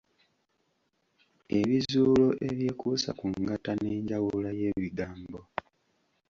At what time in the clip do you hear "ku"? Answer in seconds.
3.19-3.25